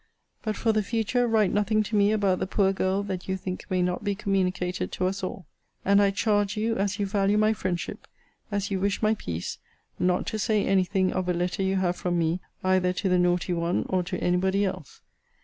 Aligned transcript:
But, 0.41 0.55
for 0.55 0.71
the 0.73 0.81
future, 0.81 1.27
write 1.27 1.53
nothing 1.53 1.83
to 1.83 1.95
me 1.95 2.11
about 2.11 2.39
the 2.39 2.47
poor 2.47 2.73
girl 2.73 3.03
that 3.03 3.27
you 3.29 3.37
think 3.37 3.67
may 3.69 3.83
not 3.83 4.03
be 4.03 4.15
communicated 4.15 4.91
to 4.93 5.05
us 5.05 5.21
all. 5.23 5.45
And 5.85 6.01
I 6.01 6.09
charge 6.09 6.57
you, 6.57 6.75
as 6.75 6.97
you 6.97 7.05
value 7.05 7.37
my 7.37 7.53
friendship, 7.53 8.07
as 8.51 8.71
you 8.71 8.79
wish 8.79 9.03
my 9.03 9.13
peace, 9.13 9.59
not 9.99 10.25
to 10.25 10.39
say 10.39 10.65
any 10.65 10.85
thing 10.85 11.13
of 11.13 11.29
a 11.29 11.33
letter 11.33 11.61
you 11.61 11.75
have 11.75 11.97
from 11.97 12.17
me, 12.17 12.39
either 12.63 12.93
to 12.93 13.09
the 13.09 13.19
naughty 13.19 13.53
one, 13.53 13.85
or 13.89 14.01
to 14.01 14.17
any 14.19 14.37
body 14.37 14.65
else. 14.65 15.01